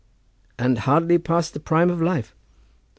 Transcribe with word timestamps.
"And 0.57 0.79
hardly 0.79 1.19
past 1.19 1.53
the 1.53 1.59
prime 1.59 1.91
of 1.91 2.01
life!" 2.01 2.33